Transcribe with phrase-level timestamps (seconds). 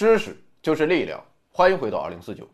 [0.00, 1.22] 知识就是力量，
[1.52, 2.48] 欢迎回到二零四九。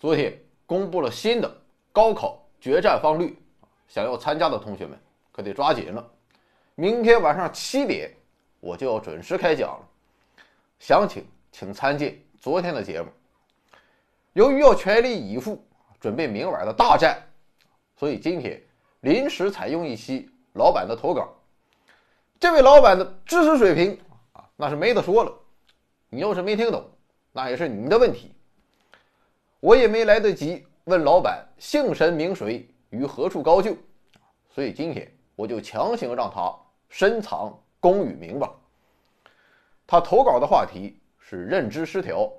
[0.00, 0.36] 昨天
[0.66, 1.48] 公布了新的
[1.92, 3.32] 高考决战方略，
[3.86, 4.98] 想要参加的同学们
[5.30, 6.04] 可得抓紧了。
[6.74, 8.12] 明天晚上七点
[8.58, 9.88] 我就要准时开讲了，
[10.80, 13.06] 详情请参见昨天的节目。
[14.32, 15.64] 由于要全力以赴
[16.00, 17.16] 准备明晚的大战，
[17.96, 18.60] 所以今天
[19.02, 21.32] 临时采用一期老板的投稿。
[22.40, 23.96] 这位老板的知识水平
[24.32, 25.32] 啊，那是没得说了。
[26.08, 26.84] 你要是没听懂，
[27.32, 28.32] 那也是你的问题。
[29.60, 33.76] 我也没来得及问老板姓神名谁，于何处高就，
[34.48, 36.54] 所以今天我就强行让他
[36.88, 38.52] 深藏功与名吧。
[39.86, 42.30] 他投稿的话题是认知失调。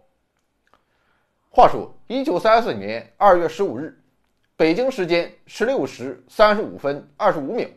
[1.50, 4.00] 话说，一九三四年二月十五日，
[4.56, 7.68] 北京时间十六时三十五分二十五秒，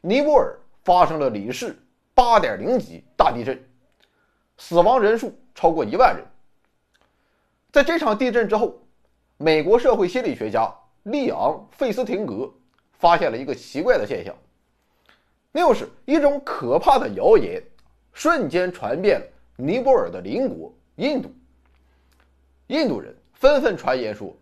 [0.00, 1.78] 尼泊尔发生了里氏
[2.14, 3.62] 八点零级大地震，
[4.58, 6.24] 死亡人数超过一万人。
[7.72, 8.78] 在这场地震之后，
[9.36, 10.70] 美国社会心理学家
[11.04, 12.52] 利昂·费斯廷格
[12.98, 14.34] 发现了一个奇怪的现象，
[15.52, 17.62] 那就是一种可怕的谣言
[18.12, 21.32] 瞬间传遍了尼泊尔的邻国印度。
[22.66, 24.36] 印度人纷纷传言说，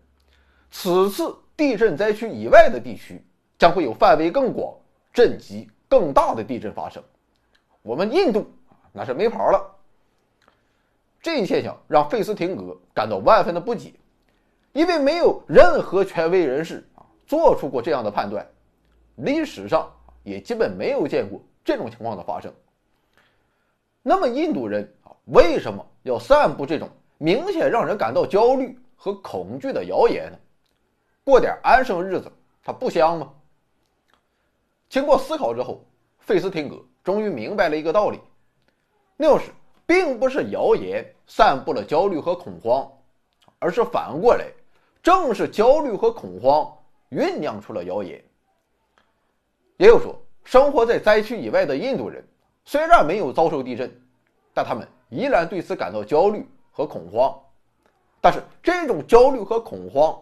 [0.71, 3.21] 此次地震灾区以外的地区
[3.57, 4.73] 将会有范围更广、
[5.13, 7.03] 震级更大的地震发生。
[7.83, 8.45] 我们印度
[8.91, 9.76] 那是没跑了。
[11.27, 13.91] 这一现象让费斯廷格感到万分的不解，
[14.71, 18.47] 因为没有任何权威人士啊做出过这样的判断，
[19.15, 22.49] 历史上也基本没有见过这种情况的发生。
[24.01, 26.89] 那么印度人啊为什么要散布这种？
[27.17, 30.37] 明显让人感到焦虑和恐惧的谣言呢？
[31.25, 32.31] 过点安生日子，
[32.63, 33.29] 它不香吗？
[34.87, 35.83] 经过思考之后，
[36.19, 38.17] 费斯汀格终于明白了一个道理：
[39.17, 39.51] 那就是
[39.85, 42.89] 并不是谣言散布了焦虑和恐慌，
[43.59, 44.47] 而是反过来，
[45.03, 46.75] 正是焦虑和恐慌
[47.11, 48.23] 酝酿出了谣言。
[49.77, 52.25] 也有说，生活在灾区以外的印度人
[52.65, 53.95] 虽然没有遭受地震，
[54.53, 56.43] 但他们依然对此感到焦虑。
[56.69, 57.35] 和恐慌，
[58.21, 60.15] 但是这种焦虑和恐慌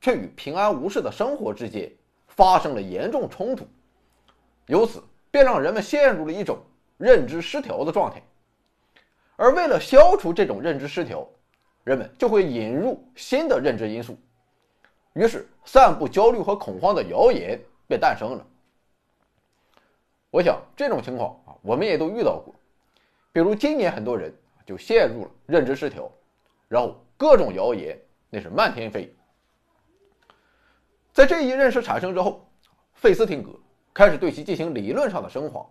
[0.00, 1.90] 却与平安无事的生活之间
[2.28, 3.66] 发生了严重冲突，
[4.66, 5.02] 由此
[5.32, 6.58] 便让人们陷入了一种
[6.96, 8.22] 认知失调的状态。
[9.36, 11.26] 而为了消除这种认知失调，
[11.84, 14.18] 人们就会引入新的认知因素，
[15.12, 18.46] 于是散布焦虑和恐慌的谣言便诞生了。
[20.30, 22.54] 我想这种情况啊，我们也都遇到过，
[23.32, 24.34] 比如今年很多人。
[24.66, 26.10] 就陷入了认知失调，
[26.66, 27.96] 然后各种谣言
[28.28, 29.14] 那是漫天飞。
[31.12, 32.44] 在这一认识产生之后，
[32.92, 33.52] 费斯汀格
[33.94, 35.64] 开始对其进行理论上的升华。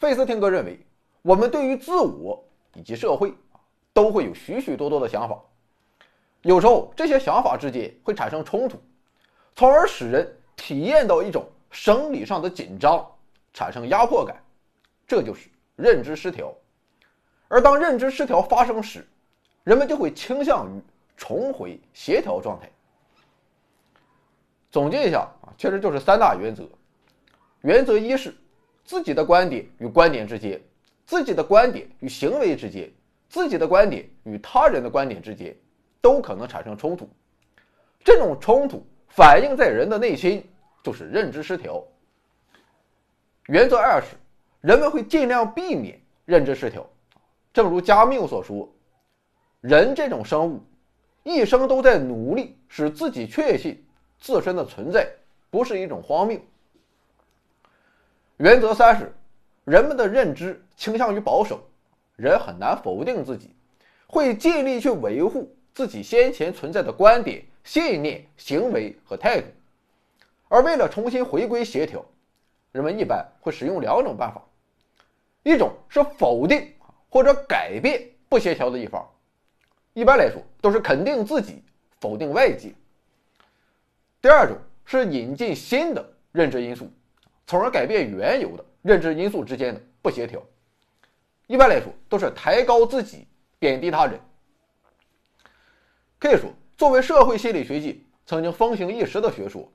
[0.00, 0.84] 费斯汀格认为，
[1.22, 2.42] 我们对于自我
[2.74, 3.34] 以及社会
[3.92, 5.38] 都会有许许多多的想法，
[6.42, 8.80] 有时候这些想法之间会产生冲突，
[9.56, 13.04] 从而使人体验到一种生理上的紧张，
[13.52, 14.36] 产生压迫感，
[15.06, 16.54] 这就是认知失调。
[17.48, 19.06] 而当认知失调发生时，
[19.64, 20.80] 人们就会倾向于
[21.16, 22.70] 重回协调状态。
[24.70, 26.68] 总结一下啊，其实就是三大原则。
[27.62, 28.34] 原则一是
[28.84, 30.60] 自己的观点与观点之间，
[31.08, 32.92] 自己的观点与行为之间，
[33.30, 35.56] 自己的观点与他人的观点之间，
[36.02, 37.08] 都可能产生冲突。
[38.04, 40.46] 这种冲突反映在人的内心，
[40.82, 41.82] 就是认知失调。
[43.46, 44.16] 原则二是
[44.60, 46.86] 人们会尽量避免认知失调。
[47.54, 48.70] 正如加缪所说
[49.62, 50.62] ：“人这种生物，
[51.22, 53.82] 一生都在努力使自己确信
[54.20, 55.10] 自身的存在
[55.48, 56.38] 不是一种荒谬。”
[58.36, 59.10] 原则三是，
[59.68, 61.60] 人们的认知倾向于保守，
[62.16, 63.50] 人很难否定自己，
[64.06, 69.46] 会尽力去维护自己先前存在的观点、信念、行为和态度。
[70.48, 72.02] 而为了重新回归协调，
[72.72, 74.42] 人们一般会使用两种办法：
[75.42, 76.72] 一种是否定。
[77.10, 79.02] 或者改变不协调的一方，
[79.94, 81.62] 一般来说都是肯定自己，
[82.00, 82.70] 否定外界。
[84.20, 86.86] 第二种是引进新的认知因素，
[87.46, 90.42] 从而改变原有的认知因素之间的不协调。
[91.46, 94.18] 一般来说都是抬高自己，贬低他人。
[96.18, 99.70] 可以说，作为社会心理学界曾经风行一时的学说，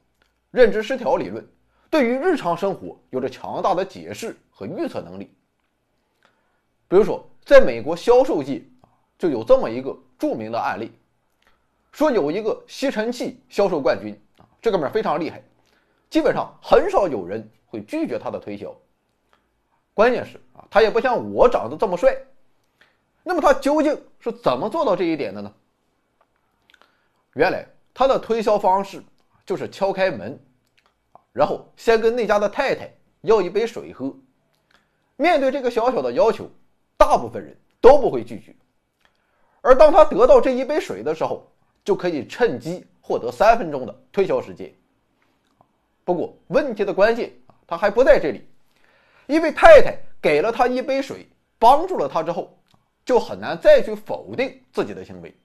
[0.50, 1.48] 认知失调理论
[1.92, 5.32] 对于日常生活有着强大的解释和预测能力。
[6.88, 8.64] 比如说，在美国销售界，
[9.20, 10.92] 就有这么一个著名的案例，
[11.92, 15.40] 说有一个吸尘器销售冠军啊，这哥们非常厉害，
[16.10, 18.76] 基本上很少有人会拒绝他的推销。
[19.94, 22.18] 关键是啊，他也不像我长得这么帅，
[23.24, 25.54] 那么他究竟是怎么做到这一点的呢？
[27.34, 29.04] 原来他的推销方式
[29.46, 30.40] 就是敲开门，
[31.32, 32.92] 然后先跟那家的太太
[33.22, 34.16] 要一杯水喝。
[35.16, 36.50] 面对这个小小的要求，
[36.98, 38.56] 大部分人都不会拒绝。
[39.62, 41.48] 而当他得到这一杯水的时候，
[41.86, 44.74] 就可以趁机获得三分钟的推销时间。
[46.04, 47.32] 不过问题的关键，
[47.66, 48.48] 他还不在这里，
[49.28, 51.28] 因为太太给了他一杯水，
[51.58, 52.58] 帮助了他之后，
[53.06, 55.36] 就很难再去否定自己的行为。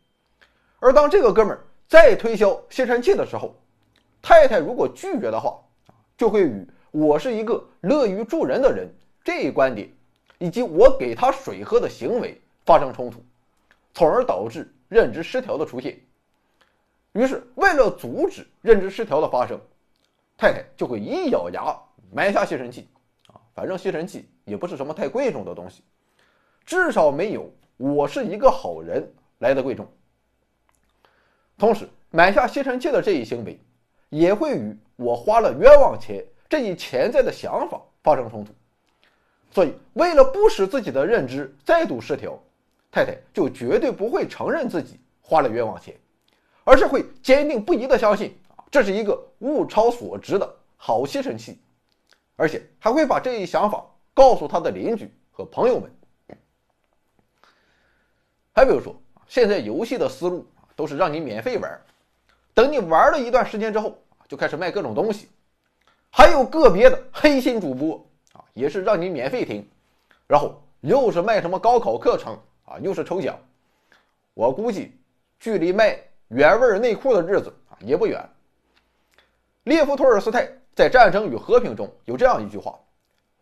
[0.79, 3.55] 而当这个哥们儿再推销吸尘器的时候，
[4.23, 5.59] 太太如果拒绝的话，
[6.17, 8.89] 就会与我是一个乐于助人的人
[9.25, 9.89] 这一观点，
[10.39, 13.23] 以及我给他水喝的行为发生冲突。
[13.95, 15.99] 从而导致认知失调的出现。
[17.13, 19.61] 于是，为了阻止认知失调的发生，
[20.37, 21.77] 太太就会一咬牙
[22.13, 22.87] 买下吸尘器。
[23.59, 25.83] 反正吸尘器也不是什么太贵重的东西，
[26.65, 29.05] 至少没有“我是一个好人”
[29.41, 29.85] 来的贵重。
[31.59, 33.59] 同时，买下吸尘器的这一行为，
[34.11, 38.53] 也会与我花了冤枉钱这一潜在的想法发生冲突。
[39.51, 42.41] 所以，为了不使自己的认知再度失调。
[42.93, 45.97] 太太就绝对不会承认自己花了冤枉钱，
[46.63, 48.39] 而是会坚定不移地相信，
[48.71, 51.59] 这是一个物超所值的好吸尘器，
[52.39, 55.91] 而且还会把这一想法告诉他的邻居和朋友们。
[58.53, 58.95] 还比如说，
[59.27, 60.47] 现在游戏的思路
[60.77, 61.81] 都是让你免费玩，
[62.55, 63.99] 等你玩了一段时间之后
[64.29, 65.29] 就开始卖各种东西，
[66.11, 69.69] 还有个别的黑心主播啊，也是让你免费听，
[70.27, 72.39] 然后又是卖什么高考课程。
[72.69, 73.35] 啊，又是抽奖，
[74.35, 74.95] 我估计
[75.41, 75.99] 距离卖
[76.29, 78.23] 原味内裤的日子啊也不远。
[79.63, 80.47] 列夫·托尔斯泰
[80.79, 82.79] 在《战争与和平》中有这样一句话：“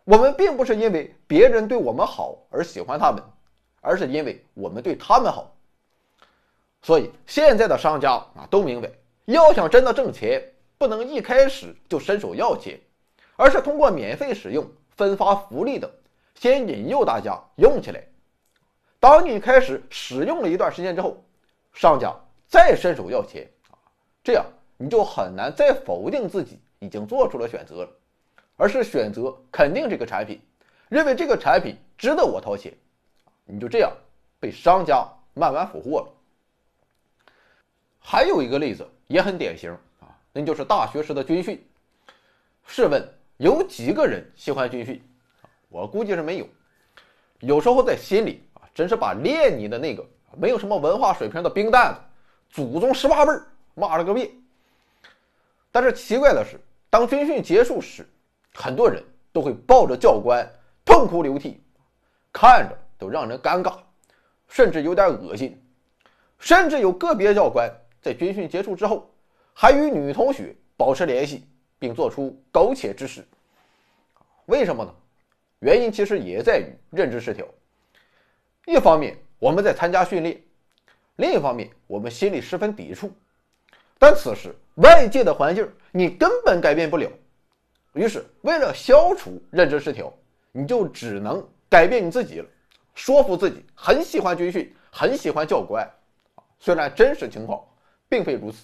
[0.05, 3.23] 我们并不是因为别人对我们好而喜欢他们，
[3.83, 5.55] 而是因为我们对他们好。”
[6.81, 8.91] 所以现在的商家啊都明白，
[9.27, 10.43] 要想真的挣钱，
[10.79, 12.81] 不能一开始就伸手要钱，
[13.37, 14.67] 而是通过免费使用、
[14.97, 15.91] 分发福利等，
[16.37, 18.03] 先引诱大家用起来。
[18.99, 21.23] 当你开始使用了一段时间之后，
[21.75, 22.17] 商家
[22.49, 23.47] 再伸手要钱，
[24.25, 24.47] 这样
[24.79, 27.91] 你就很难再否定自己已经做出了选择了，
[28.57, 30.41] 而是选择肯定这个产品，
[30.89, 32.73] 认为这个产品值得我掏钱，
[33.45, 33.93] 你就这样
[34.39, 36.09] 被商家慢慢俘获了。
[37.99, 39.71] 还有一个例子也很典型
[40.01, 41.65] 啊，那就是大学时的军训。
[42.67, 43.07] 试问
[43.37, 45.03] 有几个人喜欢军训？
[45.69, 46.47] 我估计是没有，
[47.41, 48.63] 有时候在心里啊。
[48.75, 50.07] 真是把练你的那个
[50.37, 52.01] 没有什么文化水平的兵蛋子，
[52.51, 53.33] 祖宗十八辈
[53.75, 54.31] 骂了个遍。
[55.77, 56.59] 但是奇怪的是，
[56.89, 58.09] 当军训结束时，
[58.55, 60.51] 很多人都会抱着教官
[60.87, 61.61] 痛哭流涕，
[62.33, 63.77] 看着都让人尴尬，
[64.49, 65.63] 甚至有点恶心。
[66.39, 67.71] 甚至有个别教官
[68.01, 69.07] 在军训结束之后，
[69.53, 71.47] 还与女同学保持联系，
[71.79, 73.23] 并做出苟且之事。
[74.47, 74.91] 为什么呢？
[75.59, 77.47] 原因其实也在于认知失调。
[78.65, 80.43] 一方面我们在参加训练，
[81.17, 83.13] 另一方面我们心里十分抵触，
[83.99, 87.11] 但此时外界的环境你根本改变不了，
[87.95, 90.13] 于是为了消除认知失调，
[90.53, 92.47] 你就只能改变你自己了，
[92.95, 95.91] 说服自己很喜欢军训，很喜欢教官，
[96.59, 97.65] 虽然真实情况
[98.09, 98.59] 并非如此。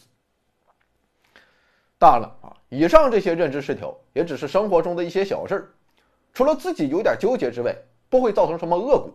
[1.98, 5.70] 当然了啊，以上这些认知失调也只是生活中的一些小事儿，
[6.34, 7.74] 除了自己有点纠结之外，
[8.10, 9.10] 不会造成什么恶果。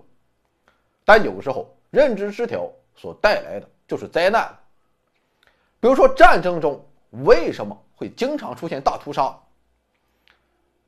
[1.05, 4.57] 但有时候认知失调所带来的就是灾难。
[5.87, 9.33] 比如说战争中为什么会经常出现大屠杀？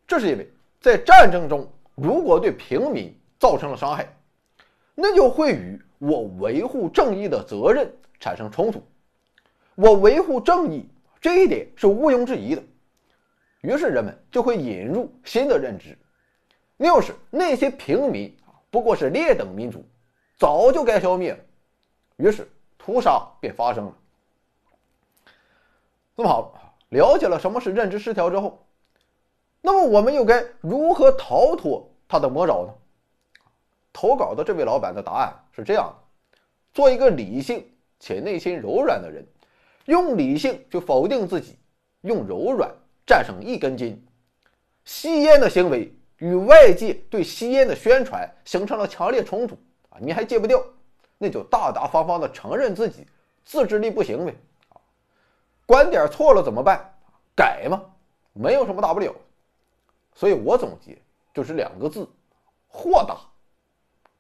[0.05, 0.51] 这是因为
[0.81, 4.13] 在战争中，如果对平民造成了伤害，
[4.95, 7.89] 那就会与我维护正义的责任
[8.19, 8.83] 产生冲突。
[9.75, 10.85] 我维护正义
[11.21, 12.61] 这一点是毋庸置疑的，
[13.61, 15.97] 于是人们就会引入新的认知，
[16.75, 18.35] 那就是那些平民
[18.69, 19.81] 不过是劣等民族。
[20.37, 21.39] 早就该消灭了，
[22.17, 22.45] 于是
[22.77, 23.95] 屠杀便发生了。
[26.19, 26.53] 那么好，
[26.89, 28.67] 了解了什么是认知失调之后，
[29.61, 32.73] 那么我们又该如何逃脱他的魔爪呢？
[33.93, 36.37] 投稿的这位老板的答案是这样的：
[36.73, 37.65] 做一个理性
[38.01, 39.25] 且内心柔软的人，
[39.85, 41.57] 用理性去否定自己，
[42.01, 42.69] 用柔软
[43.07, 44.05] 战胜一根筋。
[44.83, 49.57] 吸烟的行为与外界对吸烟的宣传形成了强烈冲突
[49.89, 49.95] 啊。
[50.01, 50.61] 你还戒不掉，
[51.17, 53.07] 那就大大方方的承认自己
[53.45, 54.35] 自制力不行呗。
[55.69, 56.83] 观点错了怎么办？
[57.35, 57.79] 改嘛，
[58.33, 59.13] 没有什么大不了。
[60.15, 60.97] 所以我总结
[61.31, 62.09] 就是两个字：
[62.67, 63.15] 豁达。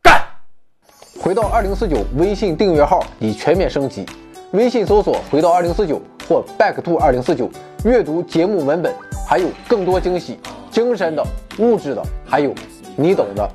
[0.03, 0.23] 干。
[1.19, 4.05] 回到二零四九微信订阅号已全面升级，
[4.51, 7.49] 微信搜索“回到二零四九”或 “back to 二零四九”，
[7.83, 8.95] 阅读节目文本，
[9.27, 10.39] 还有更多惊喜，
[10.69, 11.25] 精神的、
[11.57, 12.53] 物质的，还有
[12.95, 13.51] 你懂的。